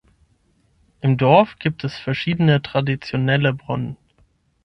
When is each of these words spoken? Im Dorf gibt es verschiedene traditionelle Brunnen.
Im 1.01 1.15
Dorf 1.17 1.59
gibt 1.59 1.83
es 1.83 1.95
verschiedene 1.95 2.59
traditionelle 2.63 3.53
Brunnen. 3.53 3.97